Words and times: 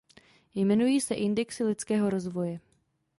Jmenují 0.55 1.01
se 1.01 1.15
indexy 1.15 1.63
lidského 1.63 2.09
rozvoje. 2.09 2.59